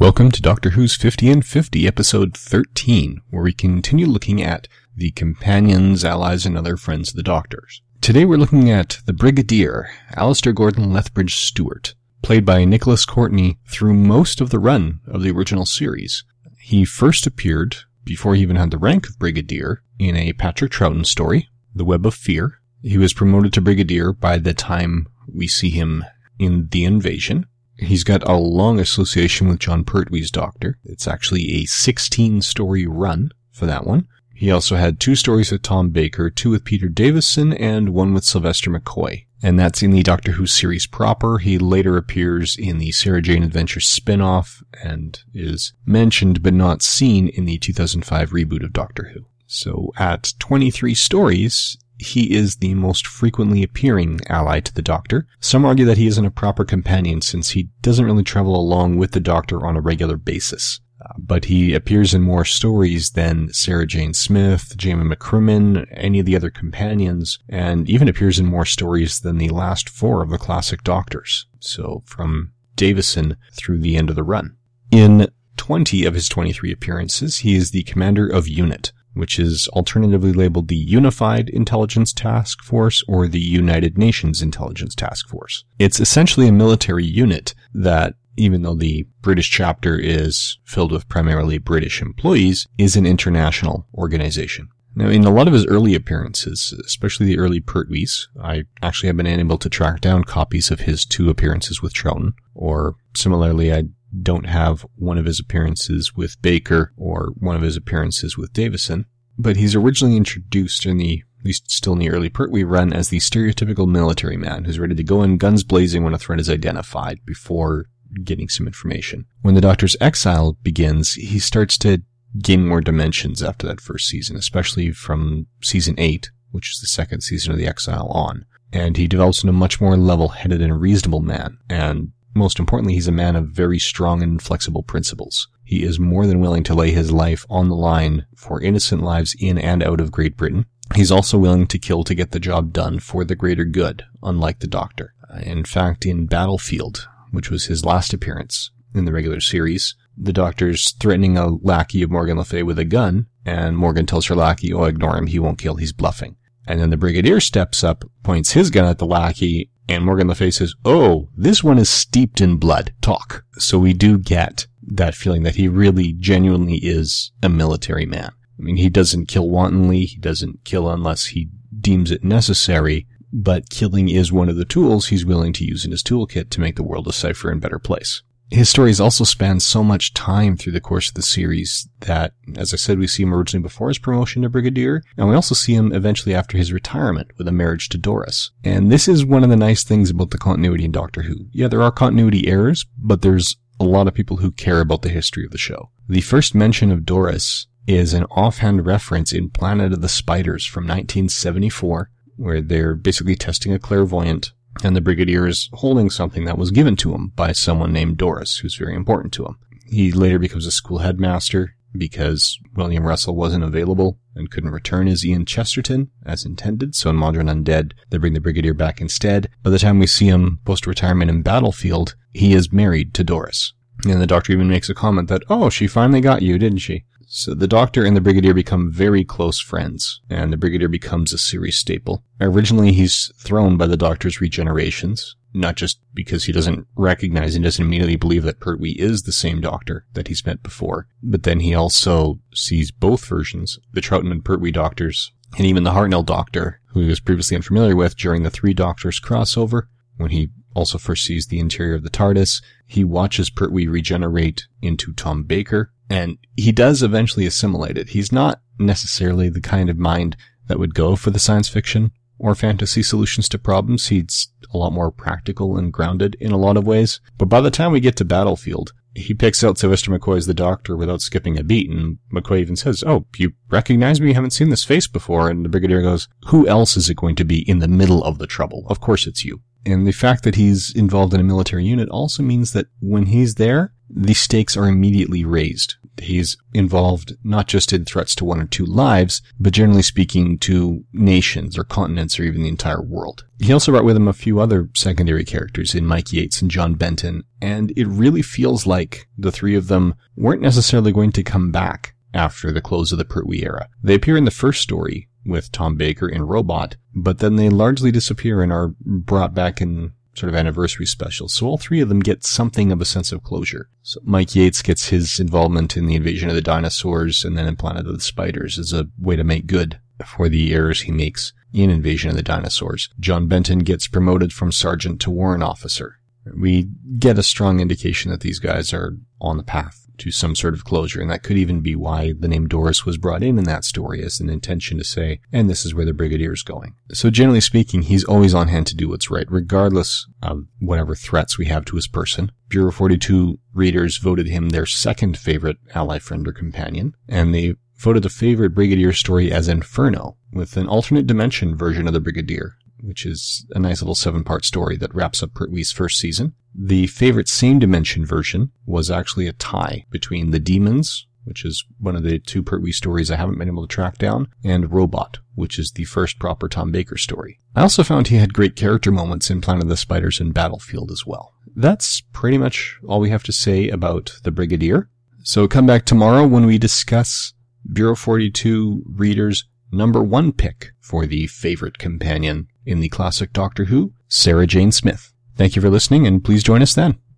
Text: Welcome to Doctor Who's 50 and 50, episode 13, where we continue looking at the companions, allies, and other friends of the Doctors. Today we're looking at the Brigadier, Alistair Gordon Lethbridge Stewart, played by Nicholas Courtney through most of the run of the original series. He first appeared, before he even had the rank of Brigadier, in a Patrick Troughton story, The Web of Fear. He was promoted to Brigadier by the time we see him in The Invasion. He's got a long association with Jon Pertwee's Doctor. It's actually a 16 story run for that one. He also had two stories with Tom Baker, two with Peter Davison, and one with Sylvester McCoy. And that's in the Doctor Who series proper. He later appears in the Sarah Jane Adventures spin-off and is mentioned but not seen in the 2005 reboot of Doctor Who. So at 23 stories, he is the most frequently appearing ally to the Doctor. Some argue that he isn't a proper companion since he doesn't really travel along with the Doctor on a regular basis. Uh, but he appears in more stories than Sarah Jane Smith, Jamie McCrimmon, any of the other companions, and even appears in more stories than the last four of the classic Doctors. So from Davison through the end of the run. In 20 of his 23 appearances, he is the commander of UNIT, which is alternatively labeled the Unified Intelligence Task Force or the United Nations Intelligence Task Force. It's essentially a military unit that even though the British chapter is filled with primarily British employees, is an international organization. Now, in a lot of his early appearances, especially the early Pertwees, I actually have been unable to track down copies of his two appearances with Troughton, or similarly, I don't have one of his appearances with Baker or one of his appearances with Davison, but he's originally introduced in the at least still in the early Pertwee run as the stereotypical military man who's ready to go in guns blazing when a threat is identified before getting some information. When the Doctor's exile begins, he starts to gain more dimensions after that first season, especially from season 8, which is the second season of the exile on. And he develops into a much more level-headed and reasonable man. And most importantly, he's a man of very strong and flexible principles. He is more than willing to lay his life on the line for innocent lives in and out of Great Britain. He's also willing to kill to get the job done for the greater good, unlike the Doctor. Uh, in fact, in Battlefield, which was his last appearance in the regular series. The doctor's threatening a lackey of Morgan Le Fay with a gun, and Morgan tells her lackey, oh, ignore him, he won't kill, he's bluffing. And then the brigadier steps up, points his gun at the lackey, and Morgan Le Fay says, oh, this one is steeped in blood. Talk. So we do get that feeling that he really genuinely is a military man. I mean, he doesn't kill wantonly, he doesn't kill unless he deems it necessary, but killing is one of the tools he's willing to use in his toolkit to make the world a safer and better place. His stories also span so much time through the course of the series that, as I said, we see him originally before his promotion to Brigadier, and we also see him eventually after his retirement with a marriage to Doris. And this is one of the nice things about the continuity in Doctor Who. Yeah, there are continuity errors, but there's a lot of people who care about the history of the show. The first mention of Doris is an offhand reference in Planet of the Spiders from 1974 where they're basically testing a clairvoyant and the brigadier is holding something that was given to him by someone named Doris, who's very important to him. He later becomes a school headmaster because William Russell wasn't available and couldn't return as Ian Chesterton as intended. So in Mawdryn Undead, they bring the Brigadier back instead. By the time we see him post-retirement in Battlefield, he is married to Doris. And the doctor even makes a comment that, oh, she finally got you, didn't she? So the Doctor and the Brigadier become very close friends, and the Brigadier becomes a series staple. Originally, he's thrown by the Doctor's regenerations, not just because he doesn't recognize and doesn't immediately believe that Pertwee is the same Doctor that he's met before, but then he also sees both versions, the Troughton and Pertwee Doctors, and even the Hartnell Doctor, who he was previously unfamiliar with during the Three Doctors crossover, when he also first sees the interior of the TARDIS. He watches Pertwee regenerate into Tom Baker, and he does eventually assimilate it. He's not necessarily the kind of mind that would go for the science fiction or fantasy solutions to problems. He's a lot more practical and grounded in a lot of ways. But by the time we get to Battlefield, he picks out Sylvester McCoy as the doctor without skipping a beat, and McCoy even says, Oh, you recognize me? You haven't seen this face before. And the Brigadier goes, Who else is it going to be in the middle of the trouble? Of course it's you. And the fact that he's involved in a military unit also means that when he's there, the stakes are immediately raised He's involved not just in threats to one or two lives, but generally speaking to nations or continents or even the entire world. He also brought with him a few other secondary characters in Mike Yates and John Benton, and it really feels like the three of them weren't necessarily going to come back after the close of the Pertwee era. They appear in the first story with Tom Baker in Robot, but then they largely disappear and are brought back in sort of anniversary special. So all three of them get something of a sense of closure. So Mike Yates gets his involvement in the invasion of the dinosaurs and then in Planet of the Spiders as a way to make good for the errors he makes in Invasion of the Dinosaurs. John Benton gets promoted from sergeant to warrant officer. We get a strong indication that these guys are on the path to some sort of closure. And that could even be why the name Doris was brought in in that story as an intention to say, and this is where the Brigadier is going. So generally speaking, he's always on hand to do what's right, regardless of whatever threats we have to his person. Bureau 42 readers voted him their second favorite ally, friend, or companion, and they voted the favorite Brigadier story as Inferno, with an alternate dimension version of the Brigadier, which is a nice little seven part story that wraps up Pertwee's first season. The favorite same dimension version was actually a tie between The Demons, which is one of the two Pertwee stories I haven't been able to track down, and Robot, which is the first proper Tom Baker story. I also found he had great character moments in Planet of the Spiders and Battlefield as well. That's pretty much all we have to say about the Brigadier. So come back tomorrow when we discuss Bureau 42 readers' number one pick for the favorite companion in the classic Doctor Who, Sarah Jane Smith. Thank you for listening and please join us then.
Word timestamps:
Welcome 0.00 0.30
to 0.30 0.40
Doctor 0.40 0.70
Who's 0.70 0.96
50 0.96 1.30
and 1.30 1.44
50, 1.44 1.86
episode 1.86 2.34
13, 2.34 3.20
where 3.28 3.42
we 3.42 3.52
continue 3.52 4.06
looking 4.06 4.42
at 4.42 4.66
the 4.96 5.10
companions, 5.10 6.06
allies, 6.06 6.46
and 6.46 6.56
other 6.56 6.78
friends 6.78 7.10
of 7.10 7.16
the 7.16 7.22
Doctors. 7.22 7.82
Today 8.00 8.24
we're 8.24 8.38
looking 8.38 8.70
at 8.70 9.00
the 9.04 9.12
Brigadier, 9.12 9.90
Alistair 10.16 10.54
Gordon 10.54 10.90
Lethbridge 10.90 11.34
Stewart, 11.34 11.94
played 12.22 12.46
by 12.46 12.64
Nicholas 12.64 13.04
Courtney 13.04 13.58
through 13.68 13.92
most 13.92 14.40
of 14.40 14.48
the 14.48 14.58
run 14.58 15.00
of 15.06 15.20
the 15.20 15.32
original 15.32 15.66
series. 15.66 16.24
He 16.58 16.86
first 16.86 17.26
appeared, 17.26 17.76
before 18.02 18.34
he 18.34 18.40
even 18.40 18.56
had 18.56 18.70
the 18.70 18.78
rank 18.78 19.06
of 19.06 19.18
Brigadier, 19.18 19.82
in 19.98 20.16
a 20.16 20.32
Patrick 20.32 20.72
Troughton 20.72 21.04
story, 21.04 21.46
The 21.74 21.84
Web 21.84 22.06
of 22.06 22.14
Fear. 22.14 22.54
He 22.82 22.96
was 22.96 23.12
promoted 23.12 23.52
to 23.52 23.60
Brigadier 23.60 24.14
by 24.14 24.38
the 24.38 24.54
time 24.54 25.08
we 25.30 25.46
see 25.46 25.68
him 25.68 26.06
in 26.38 26.68
The 26.70 26.86
Invasion. 26.86 27.44
He's 27.80 28.04
got 28.04 28.28
a 28.28 28.36
long 28.36 28.78
association 28.78 29.48
with 29.48 29.58
Jon 29.58 29.84
Pertwee's 29.84 30.30
Doctor. 30.30 30.78
It's 30.84 31.08
actually 31.08 31.54
a 31.54 31.64
16 31.64 32.42
story 32.42 32.86
run 32.86 33.30
for 33.50 33.66
that 33.66 33.86
one. 33.86 34.06
He 34.34 34.50
also 34.50 34.76
had 34.76 35.00
two 35.00 35.14
stories 35.16 35.50
with 35.50 35.62
Tom 35.62 35.90
Baker, 35.90 36.30
two 36.30 36.50
with 36.50 36.64
Peter 36.64 36.88
Davison, 36.88 37.52
and 37.52 37.90
one 37.90 38.14
with 38.14 38.24
Sylvester 38.24 38.70
McCoy. 38.70 39.26
And 39.42 39.58
that's 39.58 39.82
in 39.82 39.90
the 39.90 40.02
Doctor 40.02 40.32
Who 40.32 40.46
series 40.46 40.86
proper. 40.86 41.38
He 41.38 41.58
later 41.58 41.96
appears 41.96 42.56
in 42.56 42.78
the 42.78 42.92
Sarah 42.92 43.22
Jane 43.22 43.42
Adventures 43.42 43.86
spin-off 43.86 44.62
and 44.82 45.22
is 45.34 45.72
mentioned 45.84 46.42
but 46.42 46.54
not 46.54 46.82
seen 46.82 47.28
in 47.28 47.44
the 47.44 47.58
2005 47.58 48.30
reboot 48.30 48.64
of 48.64 48.72
Doctor 48.72 49.10
Who. 49.14 49.26
So 49.46 49.92
at 49.98 50.32
23 50.38 50.94
stories, 50.94 51.76
he 52.00 52.34
is 52.34 52.56
the 52.56 52.74
most 52.74 53.06
frequently 53.06 53.62
appearing 53.62 54.20
ally 54.28 54.60
to 54.60 54.74
the 54.74 54.82
Doctor. 54.82 55.26
Some 55.40 55.64
argue 55.64 55.84
that 55.84 55.98
he 55.98 56.06
isn't 56.06 56.24
a 56.24 56.30
proper 56.30 56.64
companion 56.64 57.20
since 57.20 57.50
he 57.50 57.68
doesn't 57.82 58.04
really 58.04 58.24
travel 58.24 58.56
along 58.56 58.96
with 58.96 59.12
the 59.12 59.20
Doctor 59.20 59.66
on 59.66 59.76
a 59.76 59.80
regular 59.80 60.16
basis. 60.16 60.80
Uh, 61.02 61.14
but 61.18 61.46
he 61.46 61.72
appears 61.72 62.12
in 62.12 62.20
more 62.20 62.44
stories 62.44 63.10
than 63.10 63.52
Sarah 63.52 63.86
Jane 63.86 64.12
Smith, 64.12 64.74
Jamie 64.76 65.14
McCrimmon, 65.14 65.86
any 65.92 66.20
of 66.20 66.26
the 66.26 66.36
other 66.36 66.50
companions, 66.50 67.38
and 67.48 67.88
even 67.88 68.08
appears 68.08 68.38
in 68.38 68.46
more 68.46 68.66
stories 68.66 69.20
than 69.20 69.38
the 69.38 69.48
last 69.48 69.88
four 69.88 70.22
of 70.22 70.30
the 70.30 70.38
classic 70.38 70.82
Doctors. 70.84 71.46
So 71.58 72.02
from 72.04 72.52
Davison 72.76 73.36
through 73.52 73.78
the 73.78 73.96
end 73.96 74.10
of 74.10 74.16
the 74.16 74.22
run. 74.22 74.56
In 74.90 75.28
20 75.56 76.04
of 76.04 76.14
his 76.14 76.28
23 76.28 76.72
appearances, 76.72 77.38
he 77.38 77.54
is 77.54 77.70
the 77.70 77.82
commander 77.82 78.26
of 78.26 78.48
UNIT, 78.48 78.92
which 79.20 79.38
is 79.38 79.68
alternatively 79.68 80.32
labeled 80.32 80.68
the 80.68 80.74
Unified 80.74 81.50
Intelligence 81.50 82.12
Task 82.12 82.62
Force 82.64 83.04
or 83.06 83.28
the 83.28 83.38
United 83.38 83.98
Nations 83.98 84.40
Intelligence 84.40 84.94
Task 84.94 85.28
Force. 85.28 85.64
It's 85.78 86.00
essentially 86.00 86.48
a 86.48 86.52
military 86.52 87.04
unit 87.04 87.54
that 87.74 88.14
even 88.36 88.62
though 88.62 88.74
the 88.74 89.06
British 89.20 89.50
chapter 89.50 89.98
is 89.98 90.58
filled 90.64 90.92
with 90.92 91.08
primarily 91.08 91.58
British 91.58 92.00
employees, 92.00 92.66
is 92.78 92.96
an 92.96 93.04
international 93.04 93.86
organization. 93.94 94.68
Now, 94.94 95.08
in 95.08 95.24
a 95.24 95.30
lot 95.30 95.46
of 95.46 95.52
his 95.52 95.66
early 95.66 95.94
appearances, 95.94 96.74
especially 96.84 97.26
the 97.26 97.38
early 97.38 97.60
Pertwees, 97.60 98.26
I 98.42 98.64
actually 98.82 99.08
have 99.08 99.16
been 99.16 99.26
unable 99.26 99.58
to 99.58 99.68
track 99.68 100.00
down 100.00 100.24
copies 100.24 100.70
of 100.70 100.80
his 100.80 101.04
two 101.04 101.30
appearances 101.30 101.80
with 101.80 101.94
Troughton, 101.94 102.32
or 102.54 102.96
similarly, 103.14 103.72
I 103.72 103.84
don't 104.22 104.46
have 104.46 104.84
one 104.96 105.18
of 105.18 105.26
his 105.26 105.40
appearances 105.40 106.14
with 106.16 106.40
Baker 106.42 106.92
or 106.96 107.32
one 107.38 107.56
of 107.56 107.62
his 107.62 107.76
appearances 107.76 108.36
with 108.36 108.52
Davison, 108.52 109.06
but 109.38 109.56
he's 109.56 109.74
originally 109.74 110.16
introduced 110.16 110.86
in 110.86 110.96
the 110.96 111.22
at 111.40 111.46
least 111.46 111.70
still 111.70 111.94
in 111.94 111.98
the 111.98 112.10
early 112.10 112.28
Pertwee 112.28 112.64
run 112.64 112.92
as 112.92 113.08
the 113.08 113.18
stereotypical 113.18 113.88
military 113.88 114.36
man 114.36 114.64
who's 114.64 114.78
ready 114.78 114.94
to 114.94 115.02
go 115.02 115.22
in 115.22 115.38
guns 115.38 115.64
blazing 115.64 116.04
when 116.04 116.12
a 116.12 116.18
threat 116.18 116.38
is 116.38 116.50
identified 116.50 117.18
before 117.24 117.86
getting 118.24 118.48
some 118.48 118.66
information. 118.66 119.24
When 119.40 119.54
the 119.54 119.62
Doctor's 119.62 119.96
exile 120.02 120.58
begins, 120.62 121.14
he 121.14 121.38
starts 121.38 121.78
to 121.78 122.02
gain 122.42 122.66
more 122.66 122.82
dimensions 122.82 123.42
after 123.42 123.66
that 123.66 123.80
first 123.80 124.06
season, 124.06 124.36
especially 124.36 124.90
from 124.90 125.46
season 125.62 125.94
8, 125.96 126.30
which 126.50 126.72
is 126.74 126.80
the 126.80 126.86
second 126.86 127.22
season 127.22 127.52
of 127.52 127.58
the 127.58 127.66
exile 127.66 128.08
on. 128.08 128.44
And 128.72 128.96
he 128.96 129.08
develops 129.08 129.42
into 129.42 129.50
a 129.50 129.52
much 129.54 129.80
more 129.80 129.96
level-headed 129.96 130.60
and 130.60 130.80
reasonable 130.80 131.20
man. 131.20 131.58
And 131.68 132.12
most 132.34 132.58
importantly, 132.58 132.94
he's 132.94 133.08
a 133.08 133.12
man 133.12 133.36
of 133.36 133.48
very 133.48 133.78
strong 133.78 134.22
and 134.22 134.40
flexible 134.40 134.82
principles. 134.82 135.48
He 135.64 135.82
is 135.82 135.98
more 135.98 136.26
than 136.26 136.40
willing 136.40 136.64
to 136.64 136.74
lay 136.74 136.90
his 136.90 137.12
life 137.12 137.46
on 137.48 137.68
the 137.68 137.76
line 137.76 138.26
for 138.36 138.60
innocent 138.60 139.02
lives 139.02 139.36
in 139.38 139.58
and 139.58 139.82
out 139.82 140.00
of 140.00 140.12
Great 140.12 140.36
Britain. 140.36 140.66
He's 140.94 141.12
also 141.12 141.38
willing 141.38 141.66
to 141.68 141.78
kill 141.78 142.02
to 142.04 142.14
get 142.14 142.32
the 142.32 142.40
job 142.40 142.72
done 142.72 142.98
for 142.98 143.24
the 143.24 143.36
greater 143.36 143.64
good, 143.64 144.04
unlike 144.22 144.58
the 144.58 144.66
Doctor. 144.66 145.14
Uh, 145.32 145.38
in 145.38 145.64
fact, 145.64 146.04
in 146.04 146.26
Battlefield, 146.26 147.06
which 147.30 147.50
was 147.50 147.66
his 147.66 147.84
last 147.84 148.12
appearance 148.12 148.70
in 148.94 149.04
the 149.04 149.12
regular 149.12 149.40
series. 149.40 149.94
The 150.16 150.32
doctor's 150.32 150.90
threatening 150.92 151.38
a 151.38 151.48
lackey 151.48 152.02
of 152.02 152.10
Morgan 152.10 152.36
Le 152.36 152.44
Fay 152.44 152.62
with 152.62 152.78
a 152.78 152.84
gun, 152.84 153.26
and 153.46 153.76
Morgan 153.76 154.06
tells 154.06 154.26
her 154.26 154.34
lackey, 154.34 154.72
oh, 154.72 154.84
ignore 154.84 155.16
him, 155.16 155.28
he 155.28 155.38
won't 155.38 155.58
kill, 155.58 155.76
he's 155.76 155.92
bluffing. 155.92 156.36
And 156.66 156.80
then 156.80 156.90
the 156.90 156.96
brigadier 156.96 157.40
steps 157.40 157.82
up, 157.82 158.04
points 158.22 158.52
his 158.52 158.70
gun 158.70 158.84
at 158.84 158.98
the 158.98 159.06
lackey, 159.06 159.70
and 159.90 160.04
Morgan 160.04 160.28
Le 160.28 160.34
Fay 160.36 160.52
says, 160.52 160.74
oh, 160.84 161.28
this 161.36 161.64
one 161.64 161.76
is 161.76 161.90
steeped 161.90 162.40
in 162.40 162.56
blood. 162.56 162.94
Talk. 163.00 163.44
So 163.58 163.78
we 163.78 163.92
do 163.92 164.18
get 164.18 164.66
that 164.82 165.16
feeling 165.16 165.42
that 165.42 165.56
he 165.56 165.68
really 165.68 166.12
genuinely 166.12 166.76
is 166.76 167.32
a 167.42 167.48
military 167.48 168.06
man. 168.06 168.30
I 168.58 168.62
mean, 168.62 168.76
he 168.76 168.88
doesn't 168.88 169.26
kill 169.26 169.48
wantonly, 169.50 170.04
he 170.04 170.18
doesn't 170.18 170.64
kill 170.64 170.88
unless 170.88 171.26
he 171.26 171.48
deems 171.80 172.10
it 172.10 172.22
necessary, 172.22 173.06
but 173.32 173.70
killing 173.70 174.08
is 174.08 174.32
one 174.32 174.48
of 174.48 174.56
the 174.56 174.64
tools 174.64 175.08
he's 175.08 175.26
willing 175.26 175.52
to 175.54 175.64
use 175.64 175.84
in 175.84 175.90
his 175.90 176.02
toolkit 176.02 176.50
to 176.50 176.60
make 176.60 176.76
the 176.76 176.82
world 176.82 177.08
a 177.08 177.12
safer 177.12 177.50
and 177.50 177.60
better 177.60 177.78
place. 177.78 178.22
His 178.50 178.68
stories 178.68 179.00
also 179.00 179.22
span 179.22 179.60
so 179.60 179.84
much 179.84 180.12
time 180.12 180.56
through 180.56 180.72
the 180.72 180.80
course 180.80 181.08
of 181.08 181.14
the 181.14 181.22
series 181.22 181.88
that, 182.00 182.34
as 182.56 182.74
I 182.74 182.76
said, 182.76 182.98
we 182.98 183.06
see 183.06 183.22
him 183.22 183.32
originally 183.32 183.62
before 183.62 183.88
his 183.88 183.98
promotion 183.98 184.42
to 184.42 184.48
Brigadier, 184.48 185.02
and 185.16 185.28
we 185.28 185.36
also 185.36 185.54
see 185.54 185.74
him 185.74 185.92
eventually 185.92 186.34
after 186.34 186.58
his 186.58 186.72
retirement 186.72 187.30
with 187.38 187.46
a 187.46 187.52
marriage 187.52 187.88
to 187.90 187.98
Doris. 187.98 188.50
And 188.64 188.90
this 188.90 189.06
is 189.06 189.24
one 189.24 189.44
of 189.44 189.50
the 189.50 189.56
nice 189.56 189.84
things 189.84 190.10
about 190.10 190.30
the 190.30 190.38
continuity 190.38 190.84
in 190.84 190.92
Doctor 190.92 191.22
Who. 191.22 191.46
Yeah, 191.52 191.68
there 191.68 191.82
are 191.82 191.92
continuity 191.92 192.48
errors, 192.48 192.84
but 192.98 193.22
there's 193.22 193.56
a 193.78 193.84
lot 193.84 194.08
of 194.08 194.14
people 194.14 194.38
who 194.38 194.50
care 194.50 194.80
about 194.80 195.02
the 195.02 195.08
history 195.10 195.44
of 195.44 195.52
the 195.52 195.58
show. 195.58 195.90
The 196.08 196.20
first 196.20 196.54
mention 196.54 196.90
of 196.90 197.06
Doris 197.06 197.68
is 197.86 198.14
an 198.14 198.24
offhand 198.24 198.84
reference 198.84 199.32
in 199.32 199.50
Planet 199.50 199.92
of 199.92 200.02
the 200.02 200.08
Spiders 200.08 200.66
from 200.66 200.84
1974 200.84 202.10
where 202.36 202.62
they're 202.62 202.94
basically 202.94 203.36
testing 203.36 203.72
a 203.72 203.78
clairvoyant 203.78 204.52
and 204.82 204.94
the 204.94 205.00
brigadier 205.00 205.46
is 205.46 205.68
holding 205.74 206.10
something 206.10 206.44
that 206.44 206.58
was 206.58 206.70
given 206.70 206.96
to 206.96 207.14
him 207.14 207.32
by 207.36 207.52
someone 207.52 207.92
named 207.92 208.16
Doris, 208.16 208.58
who's 208.58 208.76
very 208.76 208.94
important 208.94 209.32
to 209.34 209.46
him. 209.46 209.56
He 209.86 210.12
later 210.12 210.38
becomes 210.38 210.66
a 210.66 210.70
school 210.70 210.98
headmaster 210.98 211.74
because 211.92 212.58
William 212.74 213.04
Russell 213.04 213.34
wasn't 213.34 213.64
available 213.64 214.20
and 214.36 214.50
couldn't 214.50 214.70
return 214.70 215.08
as 215.08 215.26
Ian 215.26 215.44
Chesterton 215.44 216.10
as 216.24 216.44
intended. 216.44 216.94
So 216.94 217.10
in 217.10 217.16
Mawdryn 217.16 217.50
Undead, 217.50 217.92
they 218.10 218.18
bring 218.18 218.32
the 218.32 218.40
Brigadier 218.40 218.74
back 218.74 219.00
instead. 219.00 219.48
By 219.62 219.70
the 219.70 219.78
time 219.78 219.98
we 219.98 220.06
see 220.06 220.26
him 220.26 220.60
post-retirement 220.64 221.30
in 221.30 221.42
Battlefield, 221.42 222.14
he 222.32 222.54
is 222.54 222.72
married 222.72 223.12
to 223.14 223.24
Doris. 223.24 223.72
And 224.04 224.20
the 224.20 224.26
doctor 224.26 224.52
even 224.52 224.68
makes 224.68 224.88
a 224.88 224.94
comment 224.94 225.28
that, 225.28 225.42
oh, 225.50 225.68
she 225.68 225.86
finally 225.86 226.20
got 226.20 226.42
you, 226.42 226.58
didn't 226.58 226.78
she? 226.78 227.04
So 227.32 227.54
the 227.54 227.68
Doctor 227.68 228.04
and 228.04 228.16
the 228.16 228.20
Brigadier 228.20 228.52
become 228.52 228.90
very 228.90 229.24
close 229.24 229.60
friends, 229.60 230.20
and 230.28 230.52
the 230.52 230.56
Brigadier 230.56 230.88
becomes 230.88 231.32
a 231.32 231.38
series 231.38 231.76
staple. 231.76 232.24
Originally, 232.40 232.90
he's 232.90 233.30
thrown 233.38 233.76
by 233.76 233.86
the 233.86 233.96
Doctor's 233.96 234.38
regenerations, 234.38 235.36
not 235.54 235.76
just 235.76 236.00
because 236.12 236.42
he 236.44 236.52
doesn't 236.52 236.88
recognize 236.96 237.54
and 237.54 237.62
doesn't 237.62 237.84
immediately 237.84 238.16
believe 238.16 238.42
that 238.42 238.58
Pertwee 238.58 238.96
is 238.98 239.22
the 239.22 239.32
same 239.32 239.60
Doctor 239.60 240.06
that 240.14 240.26
he's 240.26 240.44
met 240.44 240.64
before, 240.64 241.06
but 241.22 241.44
then 241.44 241.60
he 241.60 241.72
also 241.72 242.40
sees 242.52 242.90
both 242.90 243.24
versions, 243.24 243.78
the 243.92 244.00
Troughton 244.00 244.32
and 244.32 244.44
Pertwee 244.44 244.72
Doctors, 244.72 245.30
and 245.56 245.64
even 245.64 245.84
the 245.84 245.92
Hartnell 245.92 246.26
Doctor, 246.26 246.80
who 246.86 247.00
he 247.00 247.08
was 247.08 247.20
previously 247.20 247.54
unfamiliar 247.54 247.94
with 247.94 248.16
during 248.16 248.42
the 248.42 248.50
Three 248.50 248.74
Doctors 248.74 249.20
crossover, 249.20 249.82
when 250.16 250.30
he 250.30 250.50
also 250.74 250.98
first 250.98 251.24
sees 251.24 251.46
the 251.46 251.60
interior 251.60 251.94
of 251.94 252.02
the 252.02 252.10
TARDIS. 252.10 252.60
He 252.86 253.04
watches 253.04 253.50
Pertwee 253.50 253.86
regenerate 253.86 254.66
into 254.82 255.12
Tom 255.12 255.44
Baker, 255.44 255.92
and 256.10 256.38
he 256.56 256.72
does 256.72 257.02
eventually 257.02 257.46
assimilate 257.46 257.96
it. 257.96 258.10
He's 258.10 258.32
not 258.32 258.60
necessarily 258.78 259.48
the 259.48 259.60
kind 259.60 259.88
of 259.88 259.96
mind 259.96 260.36
that 260.66 260.78
would 260.78 260.94
go 260.94 261.14
for 261.14 261.30
the 261.30 261.38
science 261.38 261.68
fiction 261.68 262.10
or 262.38 262.54
fantasy 262.54 263.02
solutions 263.02 263.48
to 263.50 263.58
problems. 263.58 264.08
He's 264.08 264.48
a 264.74 264.76
lot 264.76 264.92
more 264.92 265.12
practical 265.12 265.76
and 265.76 265.92
grounded 265.92 266.36
in 266.40 266.50
a 266.50 266.56
lot 266.56 266.76
of 266.76 266.86
ways. 266.86 267.20
But 267.38 267.48
by 267.48 267.60
the 267.60 267.70
time 267.70 267.92
we 267.92 268.00
get 268.00 268.16
to 268.16 268.24
Battlefield, 268.24 268.92
he 269.14 269.34
picks 269.34 269.62
out 269.62 269.78
Sylvester 269.78 270.10
McCoy 270.10 270.38
as 270.38 270.46
the 270.46 270.54
doctor 270.54 270.96
without 270.96 271.20
skipping 271.20 271.58
a 271.58 271.64
beat, 271.64 271.90
and 271.90 272.18
McCoy 272.32 272.60
even 272.60 272.76
says, 272.76 273.02
Oh, 273.06 273.26
you 273.36 273.52
recognize 273.68 274.20
me? 274.20 274.28
You 274.28 274.34
haven't 274.34 274.52
seen 274.52 274.70
this 274.70 274.84
face 274.84 275.06
before. 275.06 275.50
And 275.50 275.64
the 275.64 275.68
Brigadier 275.68 276.02
goes, 276.02 276.28
Who 276.46 276.66
else 276.66 276.96
is 276.96 277.10
it 277.10 277.16
going 277.16 277.36
to 277.36 277.44
be 277.44 277.68
in 277.68 277.80
the 277.80 277.88
middle 277.88 278.22
of 278.24 278.38
the 278.38 278.46
trouble? 278.46 278.84
Of 278.88 279.00
course 279.00 279.26
it's 279.26 279.44
you. 279.44 279.60
And 279.84 280.06
the 280.06 280.12
fact 280.12 280.44
that 280.44 280.56
he's 280.56 280.94
involved 280.94 281.34
in 281.34 281.40
a 281.40 281.44
military 281.44 281.84
unit 281.84 282.08
also 282.08 282.42
means 282.42 282.72
that 282.72 282.86
when 283.00 283.26
he's 283.26 283.56
there, 283.56 283.92
the 284.08 284.34
stakes 284.34 284.76
are 284.76 284.86
immediately 284.86 285.44
raised 285.44 285.96
He's 286.20 286.56
involved 286.74 287.36
not 287.42 287.66
just 287.66 287.92
in 287.92 288.04
threats 288.04 288.34
to 288.36 288.44
one 288.44 288.60
or 288.60 288.66
two 288.66 288.84
lives, 288.84 289.42
but 289.58 289.72
generally 289.72 290.02
speaking 290.02 290.58
to 290.58 291.04
nations 291.12 291.78
or 291.78 291.84
continents 291.84 292.38
or 292.38 292.44
even 292.44 292.62
the 292.62 292.68
entire 292.68 293.02
world. 293.02 293.44
He 293.58 293.72
also 293.72 293.92
brought 293.92 294.04
with 294.04 294.16
him 294.16 294.28
a 294.28 294.32
few 294.32 294.60
other 294.60 294.90
secondary 294.94 295.44
characters 295.44 295.94
in 295.94 296.06
Mike 296.06 296.32
Yates 296.32 296.62
and 296.62 296.70
John 296.70 296.94
Benton, 296.94 297.44
and 297.60 297.92
it 297.96 298.06
really 298.06 298.42
feels 298.42 298.86
like 298.86 299.26
the 299.36 299.52
three 299.52 299.74
of 299.74 299.88
them 299.88 300.14
weren't 300.36 300.62
necessarily 300.62 301.12
going 301.12 301.32
to 301.32 301.42
come 301.42 301.70
back 301.70 302.14
after 302.32 302.70
the 302.70 302.80
close 302.80 303.12
of 303.12 303.18
the 303.18 303.24
Pertwee 303.24 303.64
era. 303.64 303.88
They 304.02 304.14
appear 304.14 304.36
in 304.36 304.44
the 304.44 304.50
first 304.50 304.80
story 304.82 305.28
with 305.44 305.72
Tom 305.72 305.96
Baker 305.96 306.28
in 306.28 306.42
Robot, 306.42 306.96
but 307.14 307.38
then 307.38 307.56
they 307.56 307.68
largely 307.68 308.10
disappear 308.10 308.62
and 308.62 308.72
are 308.72 308.94
brought 309.00 309.54
back 309.54 309.80
in 309.80 310.12
sort 310.40 310.48
of 310.48 310.56
anniversary 310.56 311.06
special. 311.06 311.48
So 311.48 311.66
all 311.66 311.78
three 311.78 312.00
of 312.00 312.08
them 312.08 312.20
get 312.20 312.44
something 312.44 312.90
of 312.90 313.00
a 313.00 313.04
sense 313.04 313.30
of 313.30 313.42
closure. 313.42 313.88
So 314.02 314.20
Mike 314.24 314.54
Yates 314.54 314.82
gets 314.82 315.10
his 315.10 315.38
involvement 315.38 315.96
in 315.96 316.06
the 316.06 316.16
invasion 316.16 316.48
of 316.48 316.54
the 316.54 316.62
dinosaurs 316.62 317.44
and 317.44 317.56
then 317.56 317.66
in 317.66 317.76
Planet 317.76 318.06
of 318.06 318.14
the 318.14 318.20
Spiders 318.20 318.78
as 318.78 318.92
a 318.92 319.08
way 319.18 319.36
to 319.36 319.44
make 319.44 319.66
good 319.66 320.00
for 320.26 320.48
the 320.48 320.72
errors 320.74 321.02
he 321.02 321.12
makes 321.12 321.52
in 321.72 321.90
Invasion 321.90 322.30
of 322.30 322.36
the 322.36 322.42
Dinosaurs. 322.42 323.08
John 323.20 323.46
Benton 323.46 323.80
gets 323.80 324.08
promoted 324.08 324.52
from 324.52 324.72
sergeant 324.72 325.20
to 325.20 325.30
warrant 325.30 325.62
officer. 325.62 326.19
We 326.54 326.88
get 327.18 327.38
a 327.38 327.42
strong 327.42 327.80
indication 327.80 328.30
that 328.30 328.40
these 328.40 328.58
guys 328.58 328.92
are 328.92 329.16
on 329.40 329.56
the 329.56 329.62
path 329.62 330.06
to 330.20 330.30
some 330.30 330.54
sort 330.54 330.74
of 330.74 330.84
closure. 330.84 331.20
And 331.20 331.30
that 331.30 331.42
could 331.42 331.56
even 331.56 331.80
be 331.80 331.96
why 331.96 332.34
the 332.38 332.48
name 332.48 332.68
Doris 332.68 333.04
was 333.04 333.16
brought 333.16 333.42
in 333.42 333.58
in 333.58 333.64
that 333.64 333.84
story 333.84 334.22
as 334.22 334.38
an 334.38 334.50
intention 334.50 334.98
to 334.98 335.04
say, 335.04 335.40
and 335.52 335.68
this 335.68 335.84
is 335.84 335.94
where 335.94 336.04
the 336.04 336.12
Brigadier 336.12 336.52
is 336.52 336.62
going. 336.62 336.94
So 337.12 337.30
generally 337.30 337.60
speaking, 337.60 338.02
he's 338.02 338.24
always 338.24 338.54
on 338.54 338.68
hand 338.68 338.86
to 338.88 338.96
do 338.96 339.08
what's 339.08 339.30
right, 339.30 339.50
regardless 339.50 340.26
of 340.42 340.66
whatever 340.78 341.14
threats 341.14 341.58
we 341.58 341.66
have 341.66 341.84
to 341.86 341.96
his 341.96 342.06
person. 342.06 342.52
Bureau 342.68 342.92
42 342.92 343.58
readers 343.72 344.18
voted 344.18 344.46
him 344.46 344.68
their 344.68 344.86
second 344.86 345.38
favorite 345.38 345.78
ally, 345.94 346.18
friend, 346.18 346.46
or 346.46 346.52
companion, 346.52 347.14
and 347.28 347.54
they 347.54 347.74
voted 347.96 348.22
the 348.22 348.28
favorite 348.30 348.74
Brigadier 348.74 349.12
story 349.12 349.52
as 349.52 349.68
Inferno, 349.68 350.36
with 350.52 350.76
an 350.76 350.86
alternate 350.86 351.26
dimension 351.26 351.76
version 351.76 352.06
of 352.06 352.12
the 352.12 352.20
Brigadier, 352.20 352.74
which 353.10 353.26
is 353.26 353.66
a 353.72 353.80
nice 353.80 354.00
little 354.00 354.14
seven 354.14 354.44
part 354.44 354.64
story 354.64 354.96
that 354.96 355.12
wraps 355.12 355.42
up 355.42 355.52
Pertwee's 355.52 355.90
first 355.90 356.16
season. 356.16 356.54
The 356.72 357.08
favorite 357.08 357.48
same 357.48 357.80
dimension 357.80 358.24
version 358.24 358.70
was 358.86 359.10
actually 359.10 359.48
a 359.48 359.52
tie 359.52 360.06
between 360.10 360.52
The 360.52 360.60
Demons, 360.60 361.26
which 361.42 361.64
is 361.64 361.84
one 361.98 362.14
of 362.14 362.22
the 362.22 362.38
two 362.38 362.62
Pertwee 362.62 362.92
stories 362.92 363.28
I 363.28 363.34
haven't 363.34 363.58
been 363.58 363.66
able 363.66 363.84
to 363.84 363.92
track 363.92 364.16
down, 364.16 364.46
and 364.62 364.92
Robot, 364.92 365.38
which 365.56 365.76
is 365.76 365.90
the 365.90 366.04
first 366.04 366.38
proper 366.38 366.68
Tom 366.68 366.92
Baker 366.92 367.16
story. 367.16 367.58
I 367.74 367.82
also 367.82 368.04
found 368.04 368.28
he 368.28 368.36
had 368.36 368.54
great 368.54 368.76
character 368.76 369.10
moments 369.10 369.50
in 369.50 369.60
Planet 369.60 369.82
of 369.82 369.88
the 369.88 369.96
Spiders 369.96 370.38
and 370.38 370.54
Battlefield 370.54 371.10
as 371.10 371.26
well. 371.26 371.52
That's 371.74 372.20
pretty 372.32 372.58
much 372.58 372.96
all 373.08 373.18
we 373.18 373.30
have 373.30 373.42
to 373.42 373.52
say 373.52 373.88
about 373.88 374.38
the 374.44 374.52
Brigadier. 374.52 375.10
So 375.42 375.66
come 375.66 375.86
back 375.86 376.04
tomorrow 376.04 376.46
when 376.46 376.64
we 376.64 376.78
discuss 376.78 377.54
Bureau 377.92 378.14
42 378.14 379.02
readers' 379.08 379.64
number 379.92 380.22
one 380.22 380.52
pick 380.52 380.92
for 381.00 381.26
the 381.26 381.46
favorite 381.46 381.98
companion 381.98 382.66
in 382.84 383.00
the 383.00 383.08
classic 383.08 383.52
Doctor 383.52 383.84
Who, 383.86 384.12
Sarah 384.28 384.66
Jane 384.66 384.92
Smith. 384.92 385.32
Thank 385.56 385.76
you 385.76 385.82
for 385.82 385.90
listening 385.90 386.26
and 386.26 386.42
please 386.42 386.62
join 386.62 386.82
us 386.82 386.94
then. 386.94 387.20